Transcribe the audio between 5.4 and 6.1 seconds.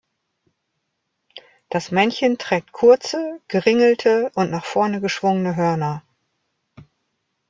Hörner.